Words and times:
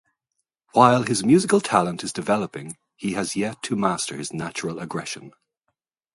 While 0.71 1.03
his 1.03 1.23
musical 1.23 1.61
talent 1.61 2.03
is 2.03 2.11
developing, 2.11 2.75
he 2.95 3.13
has 3.13 3.35
yet 3.35 3.61
to 3.61 3.75
master 3.75 4.17
his 4.17 4.33
natural 4.33 4.79
aggression. 4.79 5.31